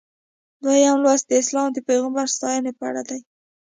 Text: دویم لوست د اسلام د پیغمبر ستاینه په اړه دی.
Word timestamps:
دویم 0.63 0.97
لوست 1.03 1.25
د 1.27 1.31
اسلام 1.41 1.69
د 1.73 1.77
پیغمبر 1.89 2.25
ستاینه 2.35 2.71
په 2.79 2.83
اړه 2.89 3.03
دی. 3.09 3.19